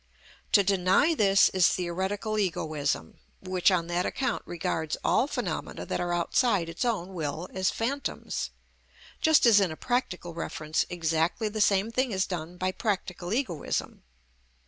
To 0.53 0.63
deny 0.63 1.13
this 1.13 1.49
is 1.49 1.67
theoretical 1.69 2.39
egoism, 2.39 3.19
which 3.39 3.69
on 3.69 3.85
that 3.85 4.03
account 4.03 4.41
regards 4.47 4.97
all 5.03 5.27
phenomena 5.27 5.85
that 5.85 5.99
are 6.01 6.11
outside 6.11 6.69
its 6.69 6.83
own 6.83 7.13
will 7.13 7.47
as 7.53 7.69
phantoms, 7.69 8.49
just 9.21 9.45
as 9.45 9.59
in 9.59 9.71
a 9.71 9.77
practical 9.77 10.33
reference 10.33 10.85
exactly 10.89 11.49
the 11.49 11.61
same 11.61 11.91
thing 11.91 12.11
is 12.11 12.25
done 12.25 12.57
by 12.57 12.71
practical 12.71 13.31
egoism. 13.31 14.01